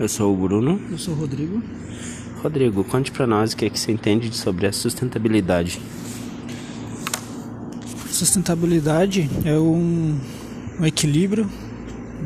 [0.00, 0.80] Eu sou o Bruno.
[0.90, 1.62] Eu sou o Rodrigo.
[2.42, 5.78] Rodrigo, conte para nós o que, é que você entende sobre a sustentabilidade.
[8.10, 10.18] Sustentabilidade é um,
[10.80, 11.46] um equilíbrio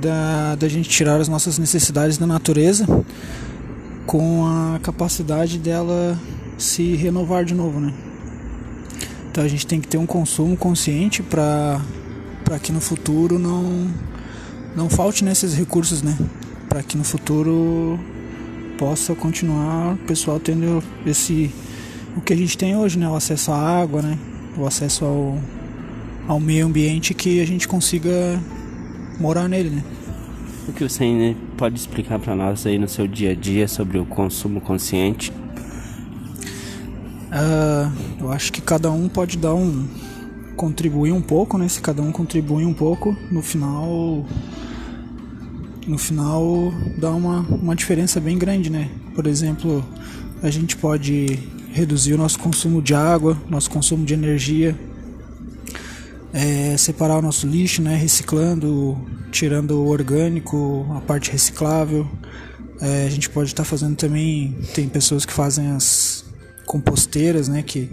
[0.01, 2.87] da, da gente tirar as nossas necessidades da natureza
[4.07, 6.17] com a capacidade dela
[6.57, 7.93] se renovar de novo, né?
[9.33, 11.81] Então a gente tem que ter um consumo consciente para
[12.45, 13.91] para que no futuro não
[14.77, 16.17] não falte nesses recursos, né?
[16.75, 18.01] Para que no futuro
[18.77, 21.49] possa continuar o pessoal tendo esse
[22.17, 23.09] o que a gente tem hoje, né?
[23.09, 24.19] O acesso à água, né?
[24.59, 25.39] O acesso ao,
[26.27, 28.11] ao meio ambiente que a gente consiga
[29.21, 29.85] morar nele, né?
[30.69, 34.05] O que você pode explicar para nós aí no seu dia a dia sobre o
[34.05, 35.31] consumo consciente?
[37.31, 39.87] Uh, eu acho que cada um pode dar um
[40.57, 41.69] contribuir um pouco, né?
[41.69, 44.27] Se cada um contribuir um pouco, no final
[45.87, 48.91] no final dá uma, uma diferença bem grande, né?
[49.15, 49.85] Por exemplo,
[50.43, 51.39] a gente pode
[51.73, 54.79] reduzir o nosso consumo de água, nosso consumo de energia,
[56.33, 57.97] é, separar o nosso lixo, né?
[57.97, 58.97] Reciclando,
[59.31, 62.09] tirando o orgânico, a parte reciclável.
[62.81, 66.25] É, a gente pode estar tá fazendo também, tem pessoas que fazem as
[66.67, 67.63] composteiras, né?
[67.63, 67.89] Que,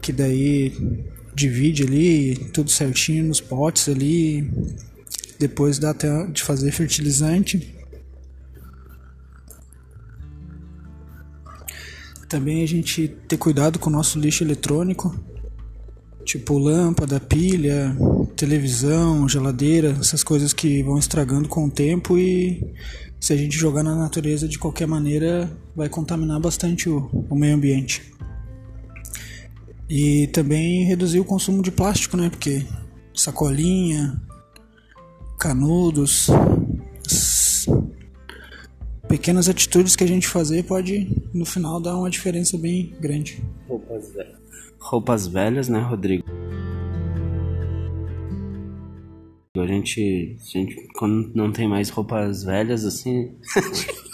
[0.00, 0.72] que daí
[1.34, 4.50] divide ali tudo certinho nos potes ali.
[5.38, 7.74] Depois dá até de fazer fertilizante.
[12.28, 15.18] Também a gente ter cuidado com o nosso lixo eletrônico,
[16.24, 17.96] tipo lâmpada, pilha,
[18.36, 22.62] televisão, geladeira, essas coisas que vão estragando com o tempo e
[23.18, 27.54] se a gente jogar na natureza de qualquer maneira vai contaminar bastante o, o meio
[27.54, 28.12] ambiente.
[29.88, 32.28] E também reduzir o consumo de plástico, né?
[32.28, 32.62] Porque
[33.14, 34.20] sacolinha,
[35.38, 36.26] canudos,
[39.08, 43.42] pequenas atitudes que a gente fazer pode no final dar uma diferença bem grande.
[43.68, 44.38] Roupas velhas,
[44.80, 46.24] roupas velhas né, Rodrigo?
[49.56, 53.34] A gente, a gente quando não tem mais roupas velhas assim,